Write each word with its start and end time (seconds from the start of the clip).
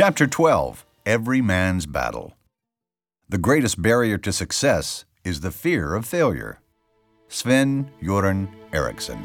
Chapter 0.00 0.28
12 0.28 0.86
Every 1.06 1.42
Man's 1.42 1.84
Battle. 1.84 2.36
The 3.28 3.36
greatest 3.36 3.82
barrier 3.82 4.16
to 4.18 4.32
success 4.32 5.04
is 5.24 5.40
the 5.40 5.50
fear 5.50 5.96
of 5.96 6.06
failure. 6.06 6.60
Sven 7.26 7.90
Göran 8.00 8.46
Eriksson. 8.72 9.18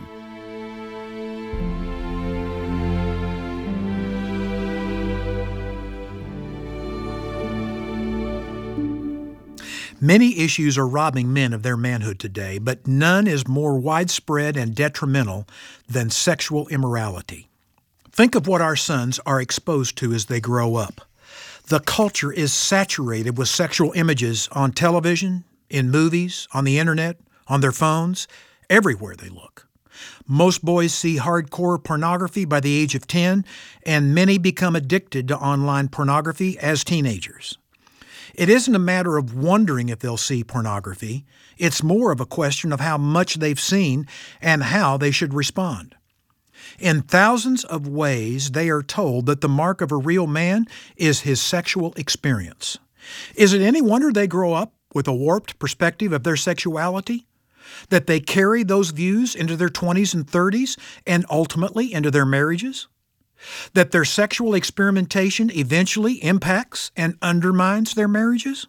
Many 10.02 10.40
issues 10.40 10.76
are 10.80 10.88
robbing 10.88 11.32
men 11.32 11.54
of 11.54 11.62
their 11.62 11.78
manhood 11.78 12.18
today, 12.18 12.58
but 12.58 12.88
none 12.88 13.28
is 13.28 13.48
more 13.48 13.78
widespread 13.78 14.58
and 14.58 14.74
detrimental 14.74 15.48
than 15.88 16.10
sexual 16.10 16.68
immorality. 16.70 17.52
Think 18.14 18.36
of 18.36 18.46
what 18.46 18.62
our 18.62 18.76
sons 18.76 19.20
are 19.26 19.42
exposed 19.42 19.98
to 19.98 20.14
as 20.14 20.26
they 20.26 20.40
grow 20.40 20.76
up. 20.76 21.02
The 21.66 21.80
culture 21.80 22.32
is 22.32 22.54
saturated 22.54 23.40
with 23.40 23.48
sexual 23.48 23.92
images 23.94 24.48
on 24.52 24.72
television, 24.72 25.46
in 25.68 25.90
movies, 25.90 26.48
on 26.54 26.64
the 26.64 26.78
internet, 26.78 27.18
on 27.48 27.62
their 27.62 27.72
phones, 27.72 28.28
everywhere 28.70 29.16
they 29.16 29.30
look. 29.30 29.68
Most 30.28 30.64
boys 30.64 30.94
see 30.94 31.18
hardcore 31.18 31.84
pornography 31.84 32.46
by 32.46 32.60
the 32.60 32.80
age 32.80 32.94
of 32.94 33.08
10, 33.08 33.46
and 33.84 34.14
many 34.14 34.38
become 34.38 34.76
addicted 34.76 35.28
to 35.30 35.38
online 35.38 35.88
pornography 35.88 36.60
as 36.60 36.84
teenagers. 36.84 37.58
It 38.36 38.48
isn't 38.48 38.76
a 38.76 38.80
matter 38.80 39.18
of 39.18 39.34
wondering 39.34 39.90
if 39.90 40.00
they'll 40.00 40.18
see 40.18 40.44
pornography, 40.44 41.26
it's 41.58 41.82
more 41.82 42.12
of 42.12 42.20
a 42.20 42.28
question 42.28 42.72
of 42.72 42.80
how 42.80 43.00
much 43.00 43.36
they've 43.36 43.60
seen 43.60 44.06
and 44.40 44.62
how 44.62 44.98
they 44.98 45.10
should 45.10 45.34
respond. 45.34 45.96
In 46.80 47.02
thousands 47.02 47.64
of 47.64 47.88
ways, 47.88 48.52
they 48.52 48.70
are 48.70 48.84
told 48.84 49.26
that 49.26 49.42
the 49.42 49.50
mark 49.50 49.82
of 49.82 49.92
a 49.92 49.98
real 49.98 50.28
man 50.28 50.68
is 50.96 51.22
his 51.22 51.42
sexual 51.42 51.94
experience. 51.96 52.78
Is 53.36 53.54
it 53.54 53.62
any 53.62 53.82
wonder 53.82 54.12
they 54.12 54.28
grow 54.28 54.54
up 54.54 54.74
with 54.94 55.08
a 55.08 55.14
warped 55.14 55.60
perspective 55.60 56.14
of 56.14 56.24
their 56.24 56.36
sexuality? 56.38 57.26
That 57.90 58.08
they 58.08 58.20
carry 58.20 58.64
those 58.64 58.92
views 58.92 59.36
into 59.36 59.56
their 59.56 59.70
20s 59.70 60.14
and 60.14 60.28
30s 60.28 60.78
and 61.08 61.26
ultimately 61.30 61.94
into 61.94 62.12
their 62.12 62.26
marriages? 62.26 62.88
that 63.74 63.92
their 63.92 64.06
sexual 64.06 64.54
experimentation 64.54 65.52
eventually 65.52 66.24
impacts 66.24 66.92
and 66.96 67.18
undermines 67.22 67.94
their 67.94 68.08
marriages? 68.08 68.68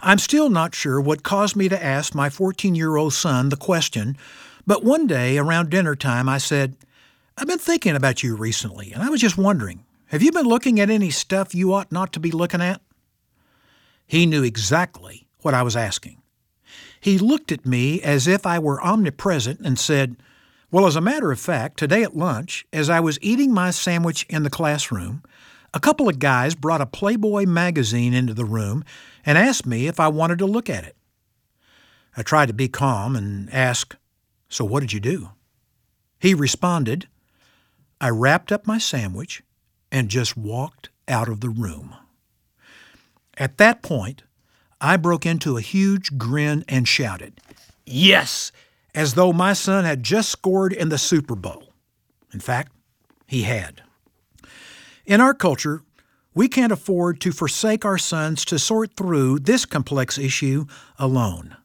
I'm 0.00 0.18
still 0.18 0.50
not 0.50 0.74
sure 0.74 1.00
what 1.00 1.24
caused 1.24 1.56
me 1.56 1.68
to 1.68 1.84
ask 1.84 2.14
my 2.14 2.30
14 2.30 2.74
year 2.74 2.96
old 2.96 3.12
son 3.12 3.48
the 3.48 3.56
question, 3.56 4.16
but 4.66 4.84
one 4.84 5.06
day 5.06 5.36
around 5.36 5.70
dinner 5.70 5.96
time 5.96 6.28
I 6.28 6.38
said, 6.38 6.76
I've 7.36 7.48
been 7.48 7.58
thinking 7.58 7.96
about 7.96 8.22
you 8.22 8.36
recently, 8.36 8.92
and 8.92 9.02
I 9.02 9.08
was 9.10 9.20
just 9.20 9.36
wondering, 9.36 9.84
have 10.06 10.22
you 10.22 10.30
been 10.30 10.46
looking 10.46 10.78
at 10.78 10.90
any 10.90 11.10
stuff 11.10 11.54
you 11.54 11.72
ought 11.72 11.90
not 11.90 12.12
to 12.12 12.20
be 12.20 12.30
looking 12.30 12.60
at? 12.60 12.80
He 14.06 14.26
knew 14.26 14.44
exactly 14.44 15.26
what 15.40 15.54
I 15.54 15.62
was 15.62 15.74
asking. 15.74 16.22
He 17.00 17.18
looked 17.18 17.50
at 17.50 17.66
me 17.66 18.00
as 18.02 18.28
if 18.28 18.46
I 18.46 18.58
were 18.58 18.82
omnipresent 18.82 19.60
and 19.60 19.78
said, 19.78 20.16
well, 20.70 20.86
as 20.86 20.96
a 20.96 21.00
matter 21.00 21.32
of 21.32 21.40
fact, 21.40 21.76
today 21.76 22.02
at 22.02 22.16
lunch, 22.16 22.66
as 22.72 22.88
I 22.88 23.00
was 23.00 23.18
eating 23.20 23.52
my 23.52 23.70
sandwich 23.70 24.26
in 24.28 24.42
the 24.42 24.50
classroom, 24.50 25.22
a 25.72 25.80
couple 25.80 26.08
of 26.08 26.18
guys 26.18 26.54
brought 26.54 26.80
a 26.80 26.86
Playboy 26.86 27.46
magazine 27.46 28.14
into 28.14 28.34
the 28.34 28.44
room 28.44 28.84
and 29.26 29.36
asked 29.36 29.66
me 29.66 29.86
if 29.86 29.98
I 29.98 30.08
wanted 30.08 30.38
to 30.38 30.46
look 30.46 30.70
at 30.70 30.84
it. 30.84 30.96
I 32.16 32.22
tried 32.22 32.46
to 32.46 32.54
be 32.54 32.68
calm 32.68 33.16
and 33.16 33.52
asked, 33.52 33.96
So 34.48 34.64
what 34.64 34.80
did 34.80 34.92
you 34.92 35.00
do? 35.00 35.30
He 36.18 36.32
responded, 36.32 37.08
I 38.04 38.10
wrapped 38.10 38.52
up 38.52 38.66
my 38.66 38.76
sandwich 38.76 39.42
and 39.90 40.10
just 40.10 40.36
walked 40.36 40.90
out 41.08 41.26
of 41.26 41.40
the 41.40 41.48
room. 41.48 41.94
At 43.38 43.56
that 43.56 43.80
point, 43.80 44.24
I 44.78 44.98
broke 44.98 45.24
into 45.24 45.56
a 45.56 45.62
huge 45.62 46.18
grin 46.18 46.66
and 46.68 46.86
shouted, 46.86 47.40
Yes, 47.86 48.52
as 48.94 49.14
though 49.14 49.32
my 49.32 49.54
son 49.54 49.86
had 49.86 50.02
just 50.02 50.28
scored 50.28 50.74
in 50.74 50.90
the 50.90 50.98
Super 50.98 51.34
Bowl. 51.34 51.72
In 52.30 52.40
fact, 52.40 52.72
he 53.26 53.44
had. 53.44 53.80
In 55.06 55.22
our 55.22 55.32
culture, 55.32 55.80
we 56.34 56.46
can't 56.46 56.72
afford 56.72 57.22
to 57.22 57.32
forsake 57.32 57.86
our 57.86 57.96
sons 57.96 58.44
to 58.44 58.58
sort 58.58 58.98
through 58.98 59.38
this 59.38 59.64
complex 59.64 60.18
issue 60.18 60.66
alone. 60.98 61.56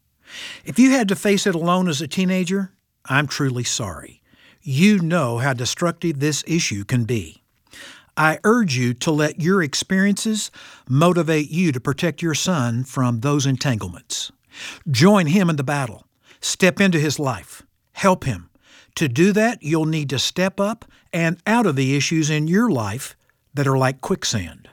If 0.63 0.79
you 0.79 0.91
had 0.91 1.09
to 1.09 1.17
face 1.17 1.45
it 1.45 1.53
alone 1.53 1.89
as 1.89 1.99
a 1.99 2.07
teenager, 2.07 2.71
I'm 3.03 3.27
truly 3.27 3.65
sorry. 3.65 4.19
You 4.61 4.99
know 4.99 5.37
how 5.37 5.53
destructive 5.53 6.19
this 6.19 6.43
issue 6.45 6.83
can 6.83 7.05
be. 7.05 7.41
I 8.17 8.39
urge 8.43 8.75
you 8.75 8.93
to 8.95 9.11
let 9.11 9.39
your 9.39 9.63
experiences 9.63 10.51
motivate 10.89 11.49
you 11.49 11.71
to 11.71 11.79
protect 11.79 12.21
your 12.21 12.33
son 12.33 12.83
from 12.83 13.21
those 13.21 13.45
entanglements. 13.45 14.31
Join 14.89 15.27
him 15.27 15.49
in 15.49 15.55
the 15.55 15.63
battle. 15.63 16.05
Step 16.41 16.81
into 16.81 16.99
his 16.99 17.19
life. 17.19 17.63
Help 17.93 18.25
him. 18.25 18.49
To 18.95 19.07
do 19.07 19.31
that, 19.31 19.63
you'll 19.63 19.85
need 19.85 20.09
to 20.09 20.19
step 20.19 20.59
up 20.59 20.83
and 21.13 21.41
out 21.47 21.65
of 21.65 21.77
the 21.77 21.95
issues 21.95 22.29
in 22.29 22.47
your 22.47 22.69
life 22.69 23.15
that 23.53 23.67
are 23.67 23.77
like 23.77 24.01
quicksand. 24.01 24.69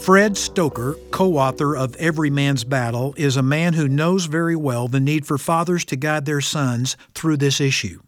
Fred 0.00 0.34
Stoeker, 0.34 0.96
co 1.10 1.36
author 1.36 1.76
of 1.76 1.94
Every 1.96 2.30
Man's 2.30 2.64
Battle, 2.64 3.14
is 3.16 3.36
a 3.36 3.42
man 3.42 3.74
who 3.74 3.88
knows 3.88 4.24
very 4.24 4.56
well 4.56 4.88
the 4.88 5.00
need 5.00 5.26
for 5.26 5.36
fathers 5.36 5.84
to 5.86 5.96
guide 5.96 6.24
their 6.24 6.40
sons 6.40 6.96
through 7.14 7.36
this 7.36 7.60
issue. 7.60 8.00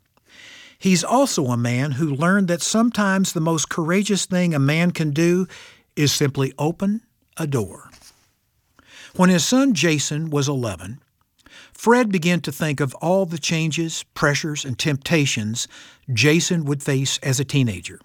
He's 0.79 1.05
also 1.05 1.47
a 1.47 1.59
man 1.59 1.93
who 1.93 2.15
learned 2.15 2.49
that 2.49 2.63
sometimes 2.63 3.33
the 3.33 3.41
most 3.41 3.69
courageous 3.69 4.25
thing 4.25 4.55
a 4.55 4.59
man 4.59 4.93
can 4.93 5.11
do 5.11 5.47
is 5.95 6.13
simply 6.13 6.55
open 6.59 7.03
a 7.37 7.47
door. 7.47 7.91
When 9.17 9.29
his 9.29 9.45
son 9.45 9.75
Jason 9.75 10.31
was 10.31 10.49
11, 10.49 11.01
Fred 11.73 12.11
began 12.11 12.41
to 12.43 12.53
think 12.53 12.81
of 12.81 12.95
all 12.97 13.27
the 13.27 13.39
changes, 13.39 14.05
pressures, 14.15 14.65
and 14.65 14.79
temptations 14.79 15.69
Jason 16.11 16.65
would 16.65 16.83
face 16.83 17.19
as 17.19 17.41
a 17.41 17.45
teenager. 17.45 18.01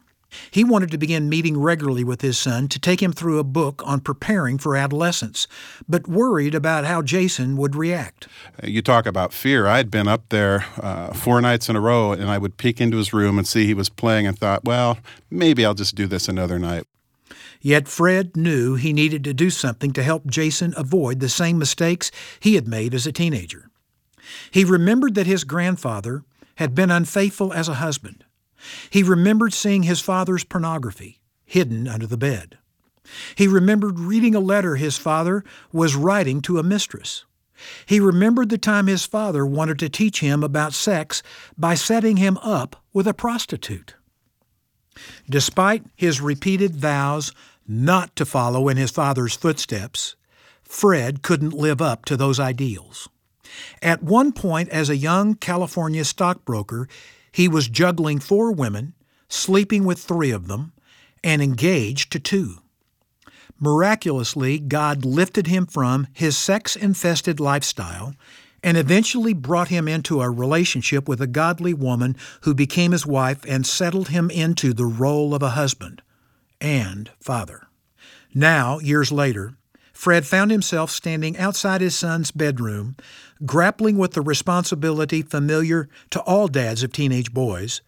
He 0.51 0.63
wanted 0.63 0.91
to 0.91 0.97
begin 0.97 1.29
meeting 1.29 1.57
regularly 1.57 2.03
with 2.03 2.21
his 2.21 2.37
son 2.37 2.67
to 2.69 2.79
take 2.79 3.01
him 3.01 3.13
through 3.13 3.39
a 3.39 3.43
book 3.43 3.81
on 3.85 3.99
preparing 3.99 4.57
for 4.57 4.75
adolescence, 4.75 5.47
but 5.87 6.07
worried 6.07 6.55
about 6.55 6.85
how 6.85 7.01
Jason 7.01 7.57
would 7.57 7.75
react. 7.75 8.27
You 8.63 8.81
talk 8.81 9.05
about 9.05 9.33
fear. 9.33 9.67
I'd 9.67 9.91
been 9.91 10.07
up 10.07 10.29
there 10.29 10.65
uh, 10.77 11.13
four 11.13 11.41
nights 11.41 11.69
in 11.69 11.75
a 11.75 11.81
row, 11.81 12.11
and 12.11 12.29
I 12.29 12.37
would 12.37 12.57
peek 12.57 12.81
into 12.81 12.97
his 12.97 13.13
room 13.13 13.37
and 13.37 13.47
see 13.47 13.65
he 13.65 13.73
was 13.73 13.89
playing 13.89 14.27
and 14.27 14.37
thought, 14.37 14.65
well, 14.65 14.97
maybe 15.29 15.65
I'll 15.65 15.73
just 15.73 15.95
do 15.95 16.07
this 16.07 16.27
another 16.27 16.59
night. 16.59 16.85
Yet 17.61 17.87
Fred 17.87 18.37
knew 18.37 18.75
he 18.75 18.93
needed 18.93 19.23
to 19.23 19.33
do 19.33 19.49
something 19.49 19.91
to 19.93 20.03
help 20.03 20.27
Jason 20.27 20.73
avoid 20.77 21.19
the 21.19 21.29
same 21.29 21.57
mistakes 21.57 22.11
he 22.39 22.55
had 22.55 22.67
made 22.67 22.93
as 22.93 23.07
a 23.07 23.11
teenager. 23.11 23.69
He 24.51 24.63
remembered 24.63 25.15
that 25.15 25.27
his 25.27 25.43
grandfather 25.43 26.23
had 26.55 26.75
been 26.75 26.91
unfaithful 26.91 27.53
as 27.53 27.67
a 27.67 27.75
husband. 27.75 28.24
He 28.89 29.03
remembered 29.03 29.53
seeing 29.53 29.83
his 29.83 30.01
father's 30.01 30.43
pornography 30.43 31.19
hidden 31.45 31.87
under 31.87 32.07
the 32.07 32.17
bed. 32.17 32.57
He 33.35 33.47
remembered 33.47 33.99
reading 33.99 34.33
a 34.33 34.39
letter 34.39 34.75
his 34.75 34.97
father 34.97 35.43
was 35.71 35.95
writing 35.95 36.41
to 36.41 36.57
a 36.57 36.63
mistress. 36.63 37.25
He 37.85 37.99
remembered 37.99 38.49
the 38.49 38.57
time 38.57 38.87
his 38.87 39.05
father 39.05 39.45
wanted 39.45 39.79
to 39.79 39.89
teach 39.89 40.19
him 40.19 40.43
about 40.43 40.73
sex 40.73 41.23
by 41.57 41.75
setting 41.75 42.17
him 42.17 42.37
up 42.39 42.83
with 42.93 43.07
a 43.07 43.13
prostitute. 43.13 43.95
Despite 45.29 45.83
his 45.95 46.21
repeated 46.21 46.75
vows 46.75 47.31
not 47.67 48.15
to 48.15 48.25
follow 48.25 48.67
in 48.67 48.77
his 48.77 48.91
father's 48.91 49.35
footsteps, 49.35 50.15
Fred 50.63 51.21
couldn't 51.21 51.53
live 51.53 51.81
up 51.81 52.05
to 52.05 52.17
those 52.17 52.39
ideals. 52.39 53.07
At 53.81 54.03
one 54.03 54.31
point, 54.31 54.69
as 54.69 54.89
a 54.89 54.97
young 54.97 55.35
California 55.35 56.03
stockbroker, 56.03 56.87
he 57.35 57.49
was 57.49 57.67
juggling 57.67 58.17
four 58.17 58.49
women, 58.53 58.93
sleeping 59.27 59.83
with 59.83 59.99
three 59.99 60.31
of 60.31 60.47
them, 60.47 60.71
and 61.21 61.41
engaged 61.41 62.09
to 62.09 62.17
two. 62.17 62.59
Miraculously, 63.59 64.57
God 64.57 65.03
lifted 65.03 65.45
him 65.45 65.65
from 65.65 66.07
his 66.13 66.37
sex 66.37 66.77
infested 66.77 67.41
lifestyle 67.41 68.15
and 68.63 68.77
eventually 68.77 69.33
brought 69.33 69.67
him 69.67 69.85
into 69.85 70.21
a 70.21 70.29
relationship 70.29 71.09
with 71.09 71.19
a 71.19 71.27
godly 71.27 71.73
woman 71.73 72.15
who 72.43 72.53
became 72.53 72.93
his 72.93 73.05
wife 73.05 73.43
and 73.45 73.67
settled 73.67 74.07
him 74.07 74.29
into 74.29 74.71
the 74.71 74.85
role 74.85 75.35
of 75.35 75.43
a 75.43 75.49
husband 75.49 76.01
and 76.61 77.11
father. 77.19 77.67
Now, 78.33 78.79
years 78.79 79.11
later, 79.11 79.57
Fred 79.91 80.25
found 80.25 80.51
himself 80.51 80.89
standing 80.89 81.37
outside 81.37 81.81
his 81.81 81.95
son's 81.95 82.31
bedroom, 82.31 82.95
grappling 83.43 83.97
with 83.97 84.13
the 84.13 84.21
responsibility 84.21 85.21
familiar 85.21 85.89
to 86.11 86.21
all 86.21 86.47
dads 86.47 86.83
of 86.83 86.91
teenage 86.93 87.33
boys, 87.33 87.81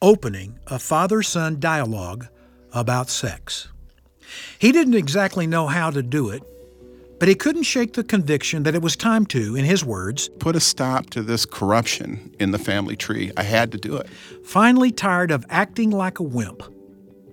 opening 0.00 0.58
a 0.68 0.78
father 0.78 1.22
son 1.22 1.58
dialogue 1.60 2.28
about 2.72 3.10
sex. 3.10 3.68
He 4.58 4.70
didn't 4.72 4.94
exactly 4.94 5.46
know 5.46 5.66
how 5.66 5.90
to 5.90 6.02
do 6.02 6.30
it, 6.30 6.42
But 7.20 7.28
he 7.28 7.34
couldn't 7.34 7.64
shake 7.64 7.92
the 7.92 8.02
conviction 8.02 8.62
that 8.62 8.74
it 8.74 8.80
was 8.80 8.96
time 8.96 9.26
to, 9.26 9.54
in 9.54 9.66
his 9.66 9.84
words, 9.84 10.30
put 10.38 10.56
a 10.56 10.60
stop 10.60 11.10
to 11.10 11.22
this 11.22 11.44
corruption 11.44 12.34
in 12.40 12.50
the 12.50 12.58
family 12.58 12.96
tree. 12.96 13.30
I 13.36 13.42
had 13.42 13.70
to 13.72 13.78
do 13.78 13.94
it. 13.96 14.08
Finally, 14.42 14.92
tired 14.92 15.30
of 15.30 15.44
acting 15.50 15.90
like 15.90 16.18
a 16.18 16.22
wimp, 16.22 16.62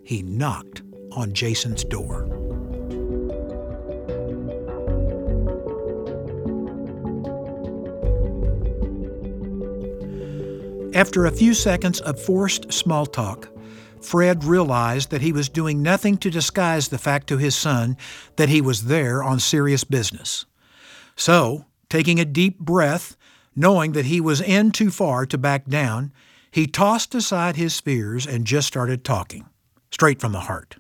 he 0.04 0.22
knocked 0.24 0.82
on 1.14 1.34
Jason's 1.34 1.86
door. 1.86 2.28
After 10.98 11.28
a 11.28 11.32
few 11.32 11.54
seconds 11.54 12.02
of 12.02 12.20
forced 12.20 12.74
small 12.74 13.06
talk, 13.06 13.50
Fred 14.02 14.44
realized 14.44 15.12
that 15.12 15.22
he 15.22 15.32
was 15.32 15.48
doing 15.48 15.84
nothing 15.84 16.18
to 16.18 16.32
disguise 16.32 16.88
the 16.88 16.98
fact 16.98 17.28
to 17.28 17.38
his 17.38 17.56
son 17.56 17.98
that 18.38 18.50
he 18.50 18.62
was 18.62 18.86
there 18.86 19.22
on 19.22 19.40
serious 19.40 19.84
business. 19.84 20.48
So, 21.16 21.66
taking 21.88 22.20
a 22.20 22.26
deep 22.26 22.58
breath, 22.58 23.16
knowing 23.56 23.92
that 23.92 24.06
he 24.06 24.20
was 24.20 24.42
in 24.42 24.72
too 24.72 24.90
far 24.90 25.28
to 25.28 25.38
back 25.38 25.68
down, 25.68 26.12
he 26.50 26.66
tossed 26.66 27.14
aside 27.14 27.58
his 27.58 27.80
fears 27.80 28.26
and 28.26 28.48
just 28.48 28.68
started 28.68 29.04
talking, 29.04 29.46
straight 29.92 30.20
from 30.20 30.32
the 30.32 30.40
heart 30.50 30.78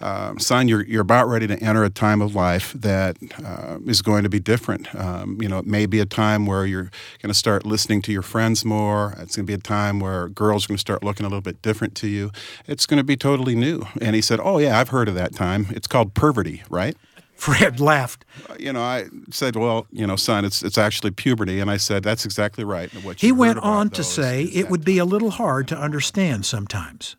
um, 0.00 0.38
son, 0.38 0.68
you're, 0.68 0.84
you're 0.84 1.02
about 1.02 1.28
ready 1.28 1.46
to 1.46 1.58
enter 1.58 1.84
a 1.84 1.90
time 1.90 2.22
of 2.22 2.34
life 2.34 2.72
that 2.74 3.16
uh, 3.44 3.78
is 3.86 4.02
going 4.02 4.22
to 4.22 4.28
be 4.28 4.40
different. 4.40 4.94
Um, 4.94 5.38
you 5.40 5.48
know, 5.48 5.58
it 5.58 5.66
may 5.66 5.86
be 5.86 6.00
a 6.00 6.06
time 6.06 6.46
where 6.46 6.66
you're 6.66 6.90
going 7.22 7.28
to 7.28 7.34
start 7.34 7.66
listening 7.66 8.02
to 8.02 8.12
your 8.12 8.22
friends 8.22 8.64
more. 8.64 9.14
It's 9.18 9.36
going 9.36 9.46
to 9.46 9.50
be 9.50 9.54
a 9.54 9.58
time 9.58 10.00
where 10.00 10.28
girls 10.28 10.64
are 10.64 10.68
going 10.68 10.76
to 10.76 10.80
start 10.80 11.02
looking 11.02 11.26
a 11.26 11.28
little 11.28 11.42
bit 11.42 11.62
different 11.62 11.94
to 11.96 12.08
you. 12.08 12.30
It's 12.66 12.86
going 12.86 12.98
to 12.98 13.04
be 13.04 13.16
totally 13.16 13.54
new. 13.54 13.86
And 14.00 14.14
he 14.14 14.22
said, 14.22 14.40
Oh, 14.42 14.58
yeah, 14.58 14.78
I've 14.78 14.90
heard 14.90 15.08
of 15.08 15.14
that 15.14 15.34
time. 15.34 15.66
It's 15.70 15.86
called 15.86 16.14
puberty, 16.14 16.62
right? 16.70 16.96
Fred 17.38 17.78
laughed. 17.78 18.24
Uh, 18.50 18.56
you 18.58 18.72
know, 18.72 18.82
I 18.82 19.06
said, 19.30 19.54
"Well, 19.54 19.86
you 19.92 20.04
know, 20.08 20.16
son, 20.16 20.44
it's 20.44 20.60
it's 20.60 20.76
actually 20.76 21.12
puberty," 21.12 21.60
and 21.60 21.70
I 21.70 21.76
said, 21.76 22.02
"That's 22.02 22.24
exactly 22.24 22.64
right." 22.64 22.92
What 23.04 23.20
he 23.20 23.30
went 23.30 23.60
on 23.60 23.90
to 23.90 24.02
say 24.02 24.42
it 24.42 24.68
would 24.68 24.84
be 24.84 24.98
a 24.98 25.04
little 25.04 25.30
hard 25.30 25.68
to 25.68 25.78
understand 25.78 26.46
sometimes. 26.46 27.14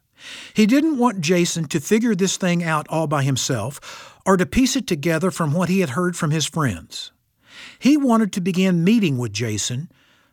He 0.54 0.66
didn't 0.66 0.98
want 0.98 1.22
Jason 1.22 1.66
to 1.70 1.80
figure 1.80 2.16
this 2.16 2.38
thing 2.38 2.64
out 2.64 2.88
all 2.90 3.08
by 3.08 3.24
himself 3.24 4.20
or 4.26 4.38
to 4.38 4.46
piece 4.46 4.76
it 4.76 4.88
together 4.88 5.32
from 5.32 5.54
what 5.54 5.70
he 5.70 5.80
had 5.80 5.92
heard 5.92 6.16
from 6.16 6.32
his 6.32 6.46
friends. 6.46 7.12
He 7.78 7.98
wanted 7.98 8.34
to 8.34 8.42
begin 8.42 8.84
meeting 8.84 9.18
with 9.18 9.34
Jason 9.34 9.92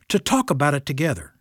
to 0.08 0.18
talk 0.18 0.50
about 0.50 0.74
it 0.74 0.86
together 0.86 1.34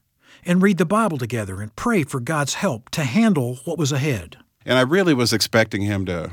and 0.45 0.61
read 0.61 0.77
the 0.77 0.85
Bible 0.85 1.17
together 1.17 1.61
and 1.61 1.75
pray 1.75 2.03
for 2.03 2.19
God's 2.19 2.55
help 2.55 2.89
to 2.91 3.03
handle 3.03 3.59
what 3.65 3.77
was 3.77 3.91
ahead. 3.91 4.37
And 4.65 4.77
I 4.77 4.81
really 4.81 5.13
was 5.13 5.33
expecting 5.33 5.81
him 5.81 6.05
to 6.05 6.31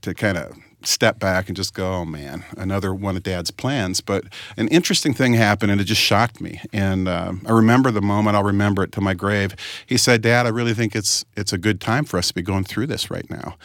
to 0.00 0.14
kind 0.14 0.38
of 0.38 0.56
step 0.86 1.18
back 1.18 1.48
and 1.48 1.56
just 1.56 1.74
go, 1.74 1.92
oh 1.92 2.04
man, 2.04 2.44
another 2.56 2.94
one 2.94 3.16
of 3.16 3.22
dad's 3.22 3.50
plans. 3.50 4.00
But 4.00 4.24
an 4.56 4.68
interesting 4.68 5.14
thing 5.14 5.34
happened 5.34 5.72
and 5.72 5.80
it 5.80 5.84
just 5.84 6.00
shocked 6.00 6.40
me. 6.40 6.60
And 6.72 7.08
uh, 7.08 7.34
I 7.46 7.52
remember 7.52 7.90
the 7.90 8.02
moment, 8.02 8.36
I'll 8.36 8.44
remember 8.44 8.82
it 8.82 8.92
to 8.92 9.00
my 9.00 9.14
grave. 9.14 9.54
He 9.86 9.96
said, 9.96 10.22
Dad, 10.22 10.46
I 10.46 10.50
really 10.50 10.74
think 10.74 10.94
it's, 10.94 11.24
it's 11.36 11.52
a 11.52 11.58
good 11.58 11.80
time 11.80 12.04
for 12.04 12.18
us 12.18 12.28
to 12.28 12.34
be 12.34 12.42
going 12.42 12.64
through 12.64 12.86
this 12.86 13.10
right 13.10 13.28
now. 13.30 13.56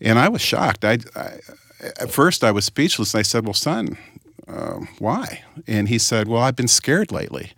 and 0.00 0.18
I 0.18 0.28
was 0.28 0.40
shocked. 0.40 0.84
I, 0.84 0.98
I, 1.14 1.38
at 2.00 2.10
first, 2.10 2.44
I 2.44 2.50
was 2.50 2.64
speechless. 2.64 3.14
And 3.14 3.20
I 3.20 3.22
said, 3.22 3.44
Well, 3.44 3.54
son, 3.54 3.96
uh, 4.46 4.80
why? 4.98 5.44
And 5.66 5.88
he 5.88 5.98
said, 5.98 6.28
Well, 6.28 6.42
I've 6.42 6.56
been 6.56 6.68
scared 6.68 7.12
lately. 7.12 7.52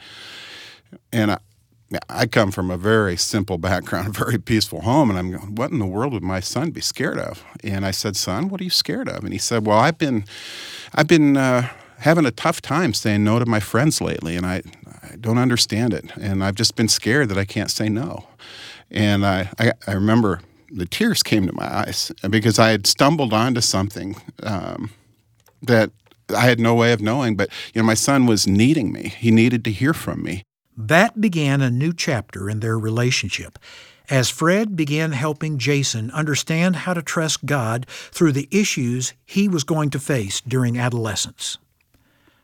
And 1.13 1.33
I, 1.33 1.39
I 2.09 2.27
come 2.27 2.53
from 2.53 2.71
a 2.71 2.77
very 2.77 3.17
simple 3.17 3.59
background, 3.59 4.09
a 4.09 4.11
very 4.25 4.39
peaceful 4.39 4.83
home, 4.83 5.11
and 5.11 5.19
I'm 5.19 5.31
going, 5.33 5.55
what 5.57 5.71
in 5.71 5.79
the 5.79 5.87
world 5.87 6.13
would 6.13 6.23
my 6.23 6.41
son 6.41 6.71
be 6.71 6.81
scared 6.81 7.19
of? 7.19 7.43
And 7.65 7.85
I 7.85 7.91
said, 7.91 8.17
son, 8.17 8.49
what 8.49 8.61
are 8.61 8.65
you 8.65 8.71
scared 8.71 9.09
of? 9.09 9.25
And 9.25 9.33
he 9.33 9.39
said, 9.39 9.67
well, 9.67 9.79
I've 9.79 9.99
been, 9.99 10.25
I've 10.95 11.09
been 11.09 11.37
uh, 11.37 11.69
having 11.99 12.27
a 12.27 12.31
tough 12.31 12.63
time 12.63 12.95
saying 12.95 13.25
no 13.25 13.39
to 13.39 13.47
my 13.47 13.61
friends 13.61 14.01
lately, 14.01 14.37
and 14.37 14.47
I, 14.47 14.63
I 15.03 15.17
don't 15.17 15.39
understand 15.39 15.93
it, 15.93 16.17
and 16.17 16.45
I've 16.45 16.55
just 16.55 16.77
been 16.77 16.89
scared 16.89 17.29
that 17.31 17.39
I 17.39 17.45
can't 17.45 17.71
say 17.71 17.89
no. 17.89 18.29
And 18.91 19.27
I, 19.27 19.51
I, 19.59 19.73
I 19.87 19.93
remember 19.93 20.41
the 20.71 20.87
tears 20.87 21.23
came 21.23 21.47
to 21.47 21.53
my 21.53 21.67
eyes 21.67 22.13
because 22.29 22.59
I 22.59 22.71
had 22.71 22.87
stumbled 22.87 23.33
onto 23.33 23.61
something 23.61 24.17
um, 24.45 24.91
that 25.63 25.91
I 26.35 26.43
had 26.43 26.61
no 26.61 26.77
way 26.77 26.93
of 26.93 27.01
knowing, 27.01 27.37
but 27.37 27.51
you 27.75 27.83
know, 27.83 27.87
my 27.87 27.95
son 27.95 28.27
was 28.27 28.47
needing 28.47 28.93
me. 28.93 29.09
He 29.19 29.33
needed 29.33 29.65
to 29.65 29.73
hear 29.73 29.93
from 29.93 30.23
me. 30.23 30.45
That 30.77 31.21
began 31.21 31.61
a 31.61 31.71
new 31.71 31.93
chapter 31.93 32.49
in 32.49 32.61
their 32.61 32.79
relationship 32.79 33.59
as 34.11 34.29
Fred 34.29 34.75
began 34.75 35.13
helping 35.13 35.57
Jason 35.57 36.11
understand 36.11 36.77
how 36.77 36.93
to 36.95 37.03
trust 37.03 37.47
God 37.47 37.87
through 37.89 38.33
the 38.33 38.49
issues 38.51 39.15
he 39.25 39.49
was 39.49 39.63
going 39.63 39.91
to 39.91 40.01
face 40.01 40.41
during 40.41 40.79
adolescence. 40.79 41.59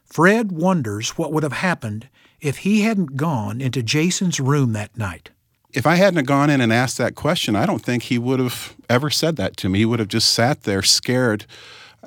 Fred 0.05 0.53
wonders 0.53 1.19
what 1.19 1.33
would 1.33 1.43
have 1.43 1.53
happened 1.53 2.09
if 2.41 2.59
he 2.59 2.83
hadn't 2.83 3.17
gone 3.17 3.61
into 3.61 3.83
Jason's 3.83 4.39
room 4.39 4.73
that 4.73 4.97
night. 4.97 5.31
If 5.73 5.87
I 5.87 5.97
hadn't 5.97 6.25
gone 6.25 6.49
in 6.49 6.61
and 6.61 6.73
asked 6.73 6.97
that 6.99 7.17
question, 7.17 7.57
I 7.57 7.67
don't 7.67 7.83
think 7.83 8.05
he 8.05 8.19
would 8.19 8.39
have 8.39 8.77
ever 8.89 9.11
said 9.11 9.37
that 9.37 9.57
to 9.59 9.69
me. 9.69 9.81
He 9.81 9.85
would 9.85 9.99
have 9.99 10.09
just 10.09 10.33
sat 10.33 10.63
there 10.63 10.83
scared, 10.83 11.45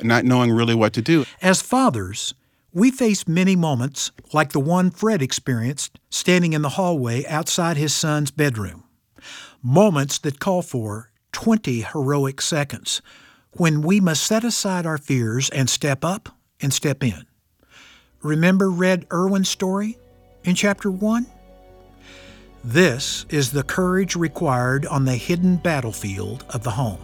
not 0.02 0.24
knowing 0.24 0.52
really 0.52 0.74
what 0.74 0.94
to 0.94 1.02
do. 1.02 1.26
As 1.42 1.62
fathers, 1.62 2.34
we 2.74 2.92
face 2.92 3.28
many 3.28 3.56
moments 3.56 4.12
like 4.32 4.52
the 4.52 4.60
one 4.60 4.92
Fred 4.92 5.22
experienced 5.22 6.00
standing 6.10 6.54
in 6.54 6.62
the 6.62 6.70
hallway 6.70 7.26
outside 7.26 7.78
his 7.78 7.94
son's 7.94 8.32
bedroom. 8.32 8.84
Moments 9.64 10.20
that 10.20 10.40
call 10.40 10.62
for 10.62 11.12
20 11.32 11.82
heroic 11.82 12.42
seconds 12.42 13.02
when 13.54 13.82
we 13.82 14.00
must 14.00 14.24
set 14.24 14.44
aside 14.44 14.86
our 14.86 14.98
fears 14.98 15.50
and 15.50 15.70
step 15.70 16.06
up 16.06 16.30
and 16.62 16.74
step 16.74 17.04
in. 17.04 17.26
Remember 18.22 18.70
Red 18.70 19.08
Erwin's 19.12 19.50
story 19.50 19.98
in 20.44 20.56
chapter 20.56 20.92
1? 20.92 21.26
This 22.64 23.26
is 23.30 23.52
the 23.52 23.64
courage 23.64 24.16
required 24.16 24.86
on 24.86 25.06
the 25.06 25.16
hidden 25.16 25.56
battlefield 25.56 26.46
of 26.50 26.64
the 26.64 26.72
home. 26.72 27.00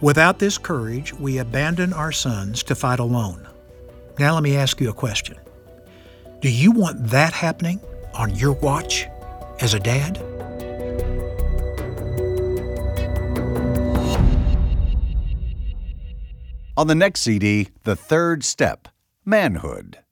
Without 0.00 0.38
this 0.38 0.58
courage, 0.58 1.12
we 1.14 1.38
abandon 1.38 1.92
our 1.92 2.10
sons 2.10 2.62
to 2.64 2.74
fight 2.74 2.98
alone. 2.98 3.46
Now, 4.22 4.34
let 4.34 4.44
me 4.44 4.54
ask 4.56 4.80
you 4.80 4.88
a 4.88 4.92
question 4.92 5.36
Do 6.38 6.48
you 6.48 6.70
want 6.70 7.08
that 7.08 7.32
happening 7.32 7.80
on 8.14 8.32
your 8.36 8.52
watch 8.52 9.08
as 9.58 9.74
a 9.74 9.80
dad? 9.80 10.16
On 16.76 16.86
the 16.86 16.94
next 16.94 17.22
CD, 17.22 17.70
The 17.82 17.96
Third 17.96 18.44
Step 18.44 18.86
Manhood. 19.24 19.98